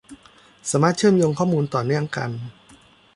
[0.69, 2.29] สามารถเชื่อมโยงข้อมูลต่อเนื่องกัน